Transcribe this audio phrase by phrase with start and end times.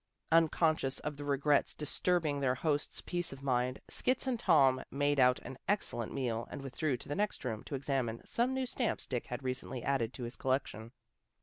[0.31, 5.37] Unconscious of the regrets disturbing their host's peace of mind, Skits and Tom made out
[5.41, 9.27] an excellent meal, and withdrew to the next room to examine some new stamps Dick
[9.27, 10.91] had recently added to his collection.